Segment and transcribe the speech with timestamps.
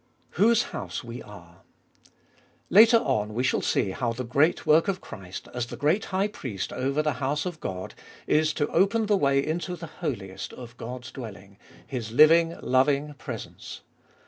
[0.31, 1.61] Whose house we are.
[2.71, 6.27] Later on we shall see how the great work of Christ, as the great High
[6.27, 7.93] Priest over the house of God,
[8.25, 13.81] is to open the way into the holiest of God's dwelling, His living, loving presence.